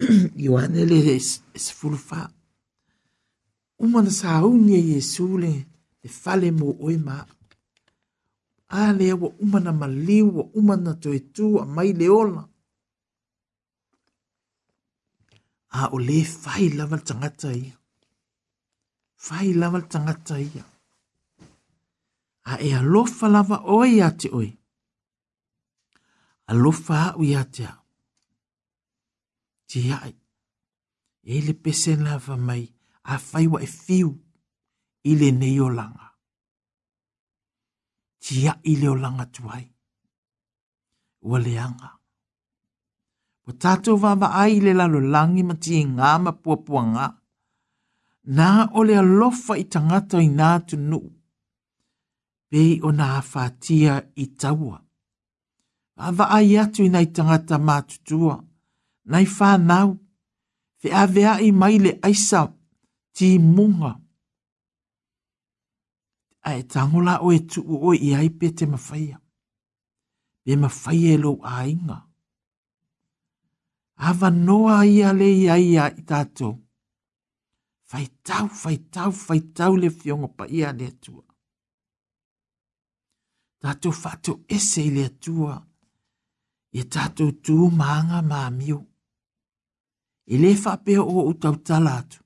[0.44, 1.16] i oane le le
[1.64, 2.20] sifurufa,
[3.86, 5.52] uma na sao nia Jesu le,
[6.02, 7.26] le fale mo oe maa,
[8.80, 12.44] a le awa umana ma liu, wa umana toe tu, a mai le ola.
[15.78, 17.76] A o le fai lawal tangata ia.
[19.26, 20.64] Fai lawal tangata ia.
[22.52, 24.50] A e alofa lava oi ate oi.
[26.52, 27.74] Alofa au i ate a.
[29.70, 30.14] Ti ai.
[31.34, 32.64] E le pese lava mai,
[33.14, 34.10] a fai wa e fiu,
[35.10, 36.08] i le neyo langa
[38.24, 39.64] tia i leo langa tuai.
[41.28, 41.90] Ua leanga.
[43.48, 47.08] Ua tātou vāma ai le lalo langi ma tia ngā ma pua pua ngā.
[48.40, 48.50] Nā
[48.80, 51.02] o le alofa i tangata i nā tunu.
[52.50, 54.80] Pei o nā whātia i taua.
[56.00, 58.38] Vāma ai atu i nai tangata mātutua.
[59.12, 59.98] Nai whānau.
[60.84, 62.46] Whea vea i mai le aisa
[63.16, 63.98] ti munga
[66.50, 69.18] a e tangola o e tu o o e i ai pe te mawhaia.
[70.44, 71.98] Pe mawhaia e lou a inga.
[74.08, 76.54] Awa noa i a le i ai a i tātou.
[77.94, 81.22] Whai tau, whai tau, whai tau le fionga pa i a le atua.
[83.62, 85.56] Tātou whātou ese i le atua.
[86.74, 88.80] I tātou tū maanga mā miu.
[90.34, 92.18] I le whapea o utau talatu.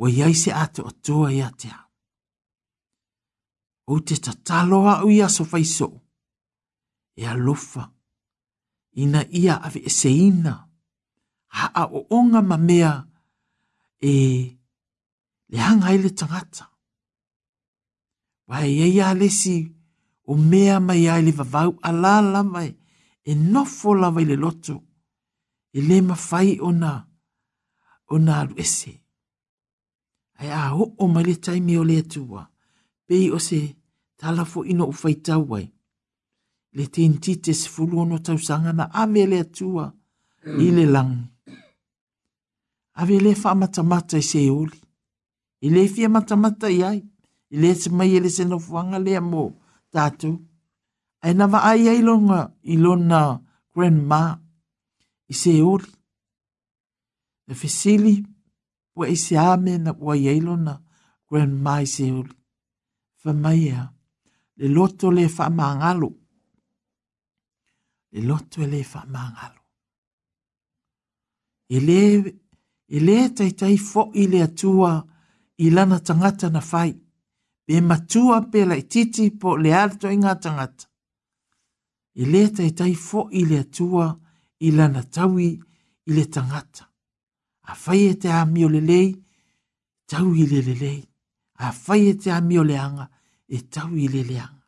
[0.00, 1.86] Wa iai se ato atoa i a te hau
[3.92, 5.88] o te tataloa o ia so faiso.
[7.18, 7.82] E alofa,
[9.02, 10.52] ina ia ave e seina,
[11.56, 12.92] haa o onga mamea
[14.00, 14.10] e
[15.50, 16.64] le hanga ele tangata.
[18.48, 19.56] Wai ia lesi
[20.30, 22.70] o mea mai ai le vavau ala mai
[23.24, 24.76] e nofo lava i le loto
[25.76, 26.92] e le mawhai o na
[28.06, 28.92] o na aluese.
[30.38, 32.42] Ai a ho o mai le taimi o le atua
[33.06, 33.60] pei o se
[34.20, 35.66] talafo fo ino u faitau ai.
[36.76, 40.60] Le te inti te sifulu ono tausanga na ame le atua mm.
[40.64, 41.14] i lang.
[43.00, 44.78] Ave le wha matamata i e se oli.
[45.66, 47.00] I le fia matamata i ai.
[47.50, 49.44] I le te mai ele se nofuanga le mō
[49.94, 50.34] tātou.
[51.24, 53.22] Ai nama ai ai longa i lona
[53.72, 54.22] grandma
[55.28, 55.90] i se oli.
[57.48, 58.14] Na e fesili
[58.98, 60.74] wa i se ame na wa i ai lona
[61.28, 62.34] grandma i se oli.
[63.22, 63.88] Fa mai ai
[64.60, 66.10] le loto le whamangalo.
[68.12, 69.58] Le loto e le whamangalo.
[71.70, 72.40] I le,
[72.86, 75.00] le tai tai fo i le atua
[75.56, 76.92] i lana tangata na fai.
[77.66, 80.84] Pe matua pe lai titi po le alto i ngā tangata.
[82.20, 84.06] I le tai tai fo i le atua
[84.66, 86.84] i lana taui i le tangata.
[87.72, 89.08] A fai e te a miolelei,
[90.10, 91.00] tau i le lelei.
[91.66, 93.18] A fai e te a miole anga, le
[93.50, 94.66] e tau i le leanga.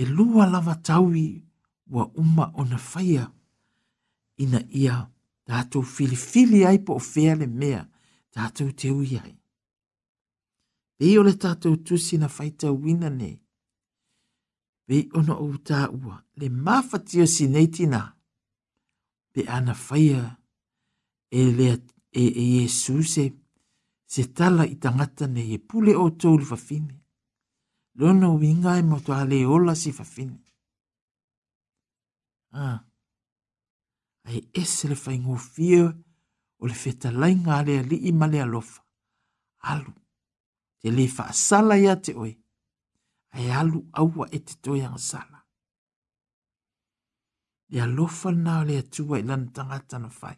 [0.00, 1.26] E lua lava tau i
[1.86, 3.26] wa uma o na whaia
[4.36, 4.96] ina ia
[5.48, 7.82] tātou filifili ai po o fea le mea
[8.34, 9.34] tātou te ui ai.
[10.96, 13.32] Pei o le tātou tusi na whaita wina ne,
[14.88, 18.00] pei ona o tā ua le mawhatio si neitina
[19.36, 20.24] pe ana whaia
[21.28, 23.40] e lea e, e Jesus e Jesus
[24.14, 26.94] se tala i tangata nei e pule o tau li fafine.
[28.00, 30.38] Lono winga e moto ale ola si fafine.
[32.62, 32.78] Ah.
[34.28, 35.84] Ai ese le fai ngō fio
[36.60, 38.80] o le feta lai ngā lea li i male alofa.
[39.72, 39.92] Alu.
[40.80, 42.32] Te le fa asala ia te oe.
[43.36, 45.40] Ai alu aua e te toi ang sala.
[47.72, 50.36] Le alofa nā lea tua i lana tangata na fai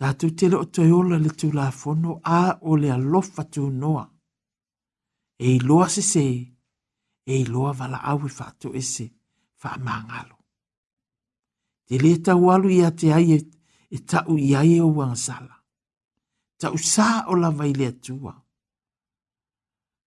[0.00, 2.38] tatou tele o toe ola le tulafono a
[2.70, 4.04] o le alofa tunoa
[5.44, 6.24] e iloa sesē
[7.30, 9.04] e iloa valaau e faatoʻese
[9.60, 10.36] faamagalo
[11.86, 13.38] te lē taualu iā te ai e,
[13.96, 15.56] e taʻu i ai ou e agasala
[16.60, 18.32] taʻusā o lava i le atua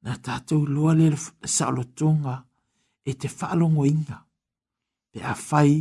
[0.03, 1.07] na tatou iloa le
[1.55, 2.35] saʻolotoga
[3.09, 4.17] e te faalogoiga
[5.11, 5.73] pe afai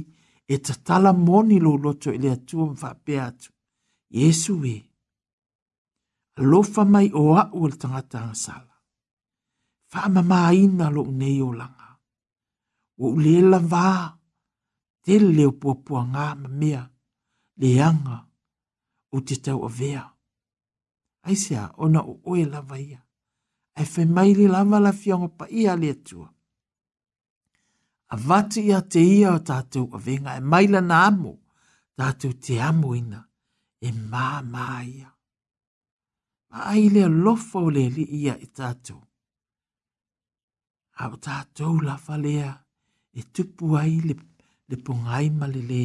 [0.55, 3.51] e tatala moni lou loto i le atua ma faapea atu
[4.13, 4.85] Yesu e.
[6.39, 8.75] Lofa mai o a ua tangata ang sala.
[9.91, 11.89] Wha mama ina lo unei o langa.
[13.05, 13.87] O ulela vā.
[15.07, 16.83] Te leo pua ngā mamea.
[17.61, 18.19] Leanga.
[19.15, 20.03] O te tau a vea.
[21.27, 22.99] Ai sea, ona o oe lava ia.
[23.79, 26.29] Ai fai mai li lava la fionga pa ia le atua.
[28.07, 30.33] A vati ia te ia o tātou a venga.
[30.35, 31.33] E mai la nā amo.
[31.99, 33.23] Tātou te amo ina
[33.81, 35.09] e mā mā ia.
[36.51, 39.01] Ma ai lea lofa o lea li ia i tātou.
[40.99, 42.51] Hau tātou lafa lea
[43.15, 44.17] e tupu ai le,
[44.69, 45.83] le pungai ma le le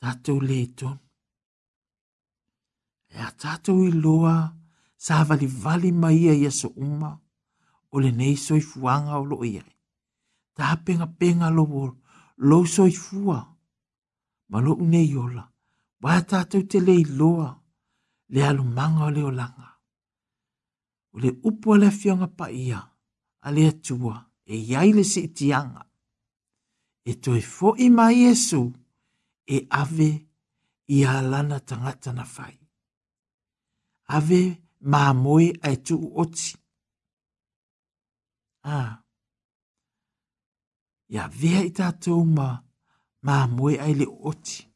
[0.00, 0.96] tātou le ton.
[3.10, 4.34] E a tātou i loa
[4.96, 7.12] sa vali vali ma ia ia so uma
[7.90, 9.62] o le nei soifuanga o lo ia.
[10.56, 11.66] Tā penga penga lo
[12.50, 13.40] lo soifua
[14.50, 15.49] ma lo unei ola
[16.02, 17.50] tātou te lei loa
[18.32, 19.78] le alu manga o leo langa.
[21.12, 22.80] O le upo le fionga pa ia
[23.42, 25.84] a le atua e iai le si itianga.
[27.04, 28.70] E toi fo i ma Iesu
[29.46, 30.10] e ave
[30.86, 32.56] i alana tangata na fai.
[34.16, 34.42] Ave
[34.90, 36.50] ma moe e tu oti.
[38.62, 38.80] A.
[41.12, 42.48] Ia vea i tātou ma
[43.26, 44.69] ma moe ai le oti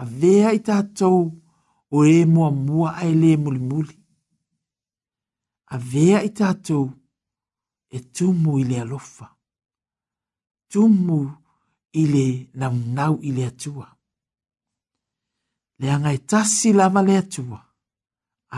[0.00, 1.18] a vea i tātou
[1.90, 3.96] o e mua mua ai le muli muli.
[5.74, 6.84] A vea i tātou
[7.90, 9.28] e tumu i le alofa.
[10.70, 11.20] Tumu
[11.98, 12.24] i le
[12.60, 13.88] naunau i le atua.
[15.80, 17.58] Lea e tasi lama le atua.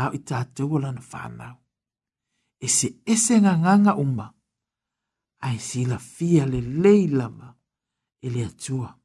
[0.00, 1.56] Ao i tātou o lana whānau.
[2.64, 4.28] E se ese nganga uma.
[5.48, 7.54] Ai sila fia le leilama
[8.28, 8.96] i le atua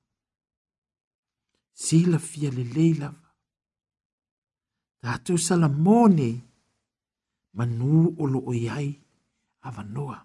[1.84, 3.10] sila fia le leila.
[5.02, 6.30] Tātou sala mōne,
[7.54, 8.88] manu olo o iai,
[9.68, 10.18] ava noa.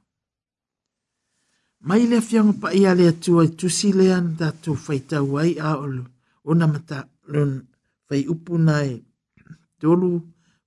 [1.89, 4.77] Mai lea fianga pa ia lea tua, tu si lea na tātou
[5.67, 6.05] a olo,
[6.49, 7.01] o mata
[7.33, 7.53] lun
[8.07, 8.91] fai upu nai,
[9.81, 10.13] tolu,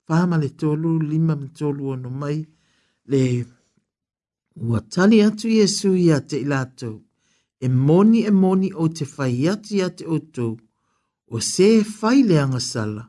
[0.08, 2.38] pāma le tolu, lima me tolu ono mai,
[3.12, 3.24] le
[4.64, 6.92] ua tali atu Yesu ia te ilato,
[7.60, 10.54] e moni e moni o te fai ati ate o tōu,
[11.36, 11.68] o se
[12.00, 13.04] fai le angasala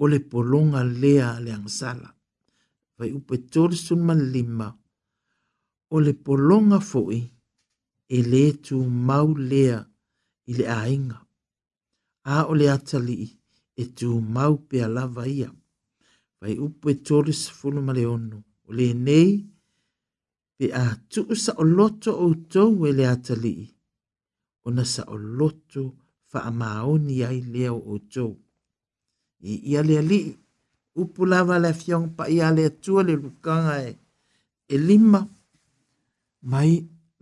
[0.00, 2.08] o le polonga lea le angasala.
[2.96, 4.68] Vai upe torsun ma lima
[5.94, 7.20] o le polonga foi
[8.16, 8.76] e le tu
[9.08, 9.78] mau lea
[10.50, 11.18] i le ainga.
[12.34, 13.18] A o le atali
[13.80, 15.50] e tu mau pe alava ia.
[16.40, 18.38] Vai upe torsun ma le onu
[18.68, 19.32] o le nei
[20.56, 23.54] pe a tuusa o loto o tau e le atali
[24.66, 25.96] o nasa o loto o
[26.30, 28.32] fa amaoni ai leo o tou.
[29.48, 30.20] I ia lea li,
[31.02, 33.90] upulawa le fiong pa ia lea tua le lukanga e,
[34.74, 35.20] e lima,
[36.52, 36.72] mai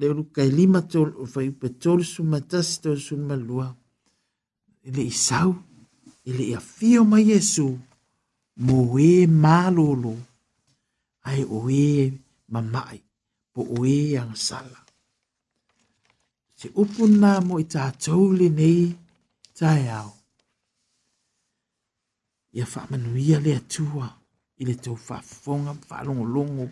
[0.00, 3.66] le luka e lima tol, o fai upe tol sumatasi tol sumalua,
[4.86, 5.50] e le isau,
[6.26, 7.68] e le ia fio ma Yesu,
[8.64, 8.78] mo
[9.10, 10.14] e malolo,
[11.28, 12.10] ai o e
[12.52, 12.98] mamai,
[13.52, 14.78] po o e ang sala
[16.56, 18.88] se upuna mo i tā tōli nei
[19.58, 20.10] tāi e au.
[22.56, 24.08] Ia whamanuia le atua
[24.56, 26.68] i le tō whafonga whalongolongo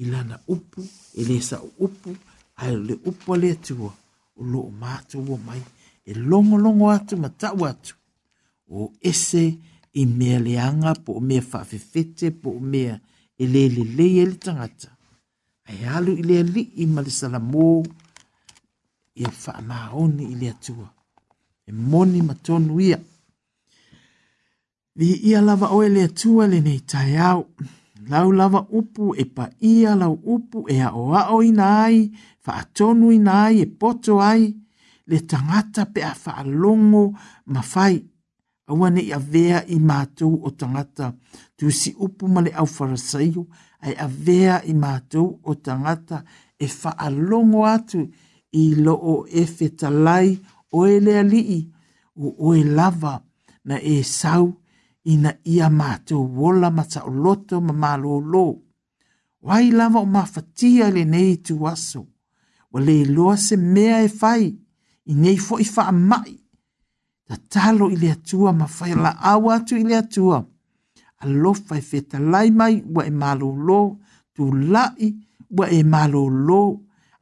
[0.00, 0.80] i lana upu,
[1.14, 2.14] e le sa upu,
[2.56, 3.92] ai le upu le atua
[4.40, 5.60] o loo o mātou o mai
[6.06, 7.94] e longo atu ma tau atu
[8.68, 9.42] o ese
[9.92, 12.96] i mea leanga po o mea whawhewhete po o mea
[13.36, 14.06] e, e le le le
[15.70, 17.99] e alu i le li i malisala le
[19.20, 20.88] ia whaamaoni i ile tua.
[21.66, 22.98] E moni matonu ia.
[24.96, 27.46] Vi ia lava o ile tua le nei tai au.
[28.08, 29.44] Lau lava upu e pa
[29.74, 31.98] ia lau upu e a oa o ina ai,
[32.46, 34.42] wha atonu ina e poto ai,
[35.10, 37.04] le tangata pe a wha longo
[37.52, 37.96] ma fai.
[38.70, 41.06] Awa ne ia vea i mātou o tangata,
[41.56, 43.42] tu si upu ma le au farasaio,
[43.86, 46.18] ai a vea i mātou o tangata
[46.58, 48.00] e wha alongo atu,
[48.52, 50.40] i loo e fetalai
[50.72, 51.60] o e lea lii
[52.16, 53.14] o o e lava
[53.64, 54.46] na e sau
[55.10, 58.46] i na ia mātou wola ma ta o loto ma mālo lō.
[59.46, 62.02] Wai lava o mawhatia le nei tu aso,
[62.72, 66.34] wa le loa se mea e fai i nei fo i wha mai.
[67.26, 70.38] Ta talo i le atua ma whai la awa tu i le atua.
[71.22, 73.80] A lo fai fetalai mai wa e mālo lō,
[74.34, 74.42] tu
[74.72, 75.06] lai
[75.58, 76.62] wa e mālo lō,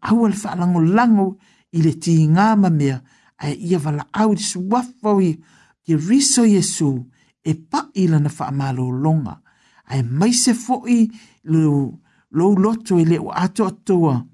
[0.00, 1.26] au al whaalango lango
[1.72, 2.98] i le ti ngā mamea
[3.42, 5.32] a ia wala au i su wafau i
[5.84, 6.90] ki riso Yesu
[7.42, 9.36] e pa ila na whaamalo longa.
[9.90, 11.08] A e mai se fo'i
[11.44, 11.98] lo,
[12.30, 14.24] lo loto e le o ato atoa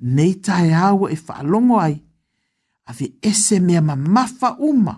[0.00, 1.96] nei tae awa e whaalongo ai
[2.88, 4.94] a vi ese mea ma mafa uma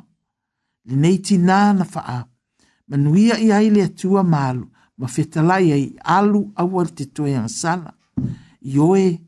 [0.89, 2.25] le nei ti nā na whaa
[2.89, 4.65] manuia i ai le atua malu
[4.99, 5.85] ma whetalai ai
[6.17, 7.91] alu awal te toi ang sala.
[8.75, 9.19] Ioe, e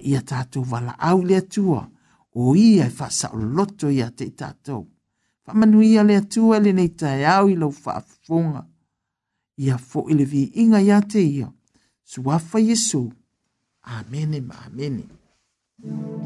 [0.00, 0.64] ia tatou
[0.98, 1.90] au lea atua
[2.34, 4.82] o ia e faasaʻoloto ia te i tatou
[5.46, 8.62] faamanuia le atua e lenei taeao i lau faafofoga
[9.64, 11.48] ia foʻi le viiga iā te ia
[12.04, 13.10] suafa iesu
[13.86, 15.04] amene ma amene
[15.78, 16.25] mm.